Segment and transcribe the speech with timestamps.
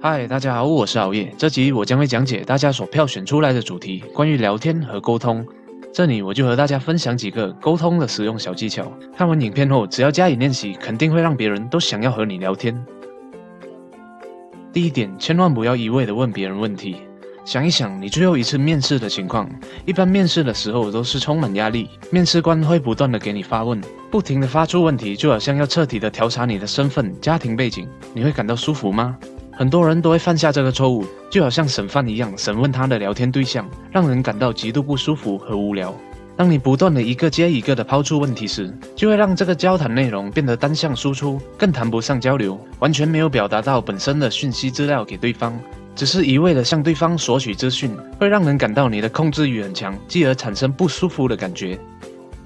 [0.00, 1.34] 嗨，大家好，我是熬夜。
[1.36, 5.44] 这集我将会讲解大家所票选出来的主题，关于聊天和沟通。
[5.92, 8.92] 这里我就和大家分享几个沟通的实用小技巧。
[9.16, 12.80] 看完影片后，只要加以练习，肯定会让别人都想要和你聊天。
[14.72, 16.98] 第一点，千万不要一味的问别人问题。
[17.44, 19.50] 想一想，你最后一次面试的情况，
[19.84, 23.80] 一般面试的时候都是充满压力，面试官会不断的给你发问，
[24.12, 29.18] 不停的发出问题，就好像要彻底的调查你的身份、家庭背景，你会感到舒服吗？
[29.58, 35.92] 很多人都会犯下这个错误，就好像审犯一样审问他的聊天对象，让人感到极度不舒服和无聊。
[36.36, 45.58] 当你不断的一个接一个的抛出问题时，就会让这个交谈内容变得单向输出，更谈不上交流，完全没有表达到本身的讯息资料给对方。
[45.96, 47.90] 只是一味的向对方索取资讯，
[48.20, 51.76] 会让人感到你的控制欲很强，继而产生不舒服的感觉。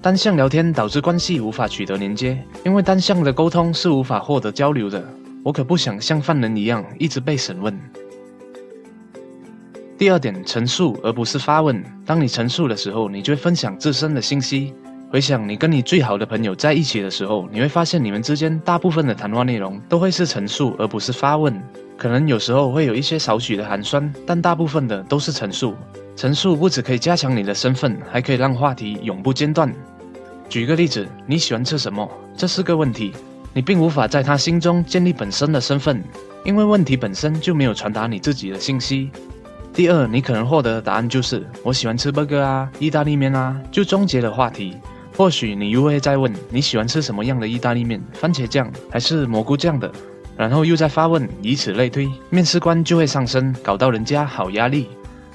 [0.00, 5.04] 单向聊天导致关系无法取得连接，因为单向的沟通是无法获得交流的。
[5.42, 7.78] 我可不想像犯人一样一直被审问。
[9.96, 11.82] 第二点，陈述而不是发问。
[12.06, 14.74] 当你陈述的时候，你就会分享自身的信息。
[15.10, 21.60] 回想你跟你最好的朋友在一起的时候，你会发现你们之间大部分的谈话内容都会是陈述而不是发问。
[21.96, 25.74] 可能有时候会有一些少许的寒酸，但大部分的都是陈述。
[26.16, 29.70] 陈述不只可以加强你的身份，还可以让话题永不间断。
[30.48, 32.08] 举个例子，你喜欢吃什么？
[32.36, 33.12] 这是个问题，
[33.52, 36.02] 你并无法在他心中建立本身的身份，
[36.44, 39.10] 因为问题本身就没有传达你自己的信息。
[39.72, 44.76] 第二，你可能获得的答案就是我喜欢吃 burger 啊，意大利面啊，就终结了话题。
[45.16, 49.90] 或许你又会再问你喜欢吃什么样的意大利面，番茄酱还是蘑菇酱的？
[50.36, 54.88] 然后又再发问，以此类推，面试官就会上升，搞到人家好压力。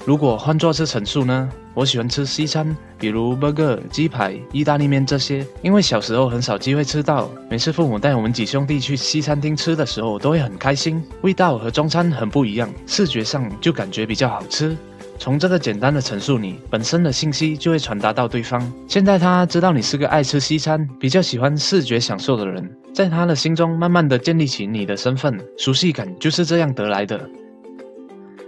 [0.06, 1.50] 如果换作是陈述呢？
[1.74, 14.76] 我喜欢吃西餐，比如 burger、鸡排、意大利面这些，因为小时候很少机会吃到，每次父母带我们几兄弟去西餐厅吃的时候，都会很开心，味道和中餐很不一样，视觉上就感觉比较好吃。
[15.18, 18.72] 从这个简单的陈述，你本身的信息就会传达到对方。
[18.86, 27.20] 现在他知道你是个爱吃西餐、比较喜欢视觉享受的人，在他的心中慢慢的建立起你的身份，熟悉感就是这样得来的。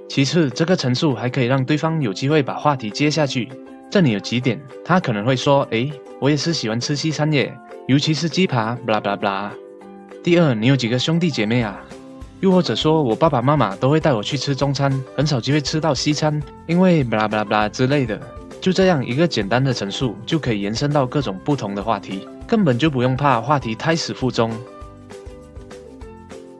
[0.08, 3.48] 其次，这个陈述还可以让对方有机会把话题接下去。
[3.90, 7.54] 这里有几点，他可能会说：“诶，我也是喜欢吃西餐耶，
[7.86, 9.52] 尤其是鸡扒。”巴拉巴拉巴拉。
[10.22, 11.78] 第二，你有几个兄弟姐妹啊？
[12.40, 18.18] 又或者说，我爸爸妈妈都会带我去吃中餐，很少机会吃到西餐，因为巴拉巴拉巴拉之类的。
[18.60, 24.50] 就这样一个简单的陈述，就可以延伸到各种不同的话题，根本就不用怕话题胎死腹中。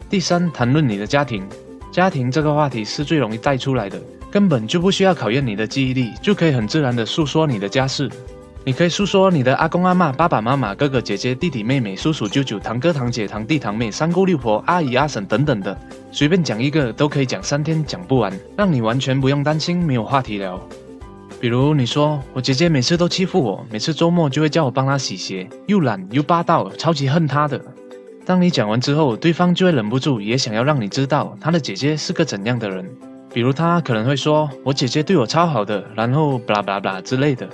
[0.09, 1.47] 第三，谈论你的家庭，
[1.99, 4.01] 家庭这个话题是最容易带出来的，
[4.31, 8.09] 根本就不需要考验你的记忆力，就可以很自然的诉说你的家事。
[8.65, 15.77] 你可以诉说你的阿公阿妈、爸爸妈妈、哥哥姐姐、弟弟妹妹、叔叔舅舅、堂哥堂姐、堂弟堂妹、三姑六婆、阿姨阿婶等等的，
[16.13, 20.57] 随便讲一个都可以讲三天讲不完，让你完全不用担心没有话题聊。
[21.41, 27.61] 比如你说我姐姐每次都欺负我，每次周末就会叫我帮她洗鞋，又懒又霸道，超级恨她的。
[28.29, 32.87] 当你讲完之后，对方就会忍不住也想要让你知道他的姐姐是个怎样的人。
[33.33, 37.49] 比如他可能会说我姐姐对我超好的，然后巴拉巴拉巴拉之类的。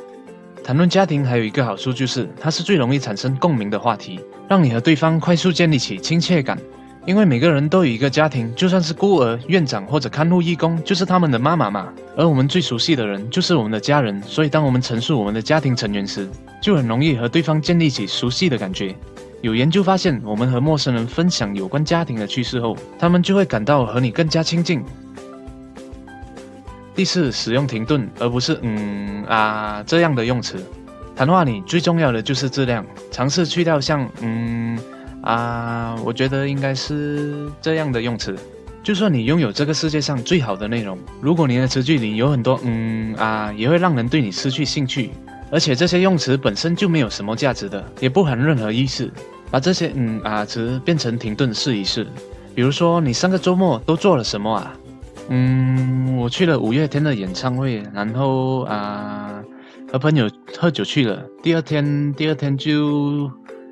[0.65, 4.19] 谈论家庭还有一个好处，就是它是最容易产生共鸣的话题，
[4.49, 6.59] 让你和对方快速建立起亲切感。
[7.07, 11.93] 因为每个人都有一个家庭，就算是孤儿、院长或者看护义工，就是他们的妈妈嘛。
[12.17, 16.29] 而我们最熟悉的人就是我们的家人，所以当我们陈述我们的家庭成员时，
[16.61, 18.93] 就很容易和对方建立起熟悉的感觉。
[19.45, 24.83] 有研究发现，我们和陌生人分享有关家庭的趣事后，他们就会感到和你更加亲近。
[26.95, 30.57] 第四，使用停顿，而不是嗯啊这样的用词。
[31.15, 34.79] 谈话里最重要的就是质量，尝试去掉像嗯
[35.21, 38.35] 啊，我觉得应该是这样的用词。
[38.83, 45.11] 就算你拥有这个世界上最好的内容，如果你的词句里有很多嗯啊，也会让人对你失去兴趣。
[45.51, 49.13] 而且这些用词本身就没有什么价值的，也不含任何意思。
[49.55, 52.05] 把这些嗯啊词变成停顿试一试。
[52.57, 54.75] 比如说，你上个周末都做了什么啊？
[55.29, 59.41] 嗯，我去了五月天的演唱会，然后啊，
[59.93, 60.29] 和朋友
[60.59, 61.25] 喝酒去了。
[61.41, 63.31] 第二天，第二天就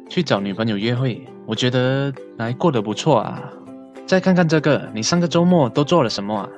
[0.08, 1.26] 去找女朋友约会。
[1.46, 3.43] 我觉得还过得不错啊。
[4.06, 6.49] 再看看这个，你上个周末都做了什么啊？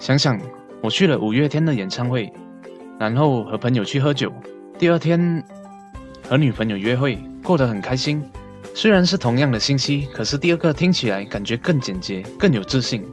[0.00, 0.36] 想想，
[0.80, 2.32] 我去了五月天的演唱会，
[2.98, 4.32] 然后和朋友去喝酒。
[4.76, 5.40] 第二天
[6.28, 8.20] 和女朋友约会，过得很开心。
[8.74, 13.04] 虽然是同样的信息，可是第二个听起来感觉更简洁，更有自信。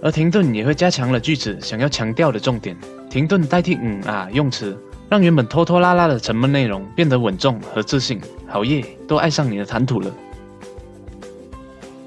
[0.00, 2.76] 而停顿也会加强了句子想要强调的重点。
[3.10, 4.78] 停顿代替嗯啊用词，
[5.08, 8.20] 让原本拖拖拉拉的沉闷内容变得稳重和自信。
[8.46, 10.10] 好耶，都爱上你的谈吐了。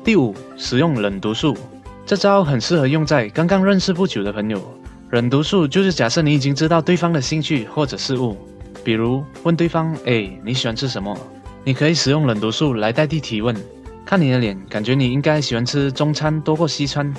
[0.04, 1.58] 第五，使用冷读术。
[2.06, 4.62] 这招很适合用在刚刚认识不久的朋友。
[5.10, 8.38] 冷读术就是假设你已经知道对方的兴趣或者事物，
[8.86, 11.18] 比如问对方：“哎，你喜欢吃什么？”
[11.64, 13.56] 你可以使用冷读术来代替提问。
[14.04, 17.14] 看你的脸，感觉你应该喜欢吃中餐多过西餐，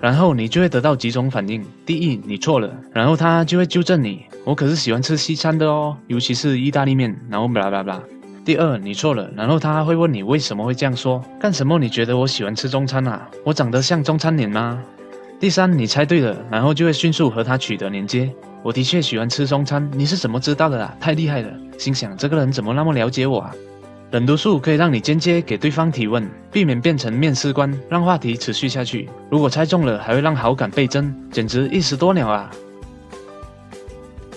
[0.00, 8.00] 然后你就会得到几种反应：第一，你错了，然后他就会纠正你：“我可是喜欢吃西餐的哦，尤其是意大利面。”然后巴拉巴拉。
[8.44, 11.22] 第二，你错了，然后他会问你为什么会这样说？
[11.40, 11.78] 干什么？
[11.78, 13.28] 你觉得我喜欢吃中餐啊？
[13.44, 14.80] 我长得像中餐脸吗？
[15.40, 18.32] 第三，你猜对了，然后就会迅速和他取得连接。
[18.62, 20.96] 我的确喜欢吃中餐，你是怎么知道的啊？
[20.98, 21.52] 太厉害了！
[21.76, 23.54] 心想这个人怎么那么了解我啊？
[24.10, 29.06] 冷读术可以让你间接给对方提问，避免变成面试官，让话题持续下去。
[29.30, 32.50] 如果猜中了，还会让好感倍增，简直一石多鸟啊！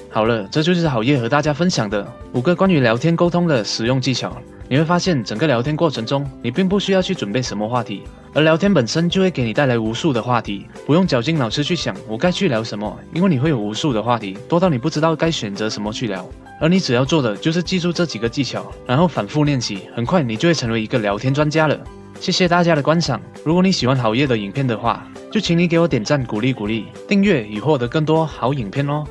[0.10, 4.36] 好了，这就是好夜和大家分享的五个关于聊天沟通的实用技巧。
[4.68, 8.04] 你会发现，整个聊天过程中，你并不需要去准备什么话题，
[8.34, 16.28] 而聊天本身就会给你带来无数的话题，不用绞尽脑汁去想我该去聊什么，因为你会有无数的话题，多到你不知道该选择什么去聊。
[16.62, 21.78] 而你只要做的就是记住这几个技巧，然后反复练习，很快你就会成为一个聊天专家了。
[22.20, 29.04] 谢谢大家的观赏，如果你喜欢好夜的影片的话，就请你给我点赞鼓励鼓励，订阅以获得更多好影片哦。